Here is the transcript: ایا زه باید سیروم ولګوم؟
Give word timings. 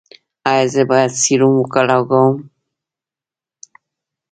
ایا 0.51 0.65
زه 0.73 0.81
باید 0.89 1.11
سیروم 1.21 1.53
ولګوم؟ 1.69 2.33